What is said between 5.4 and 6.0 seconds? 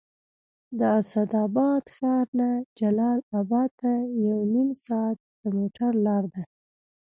د موټر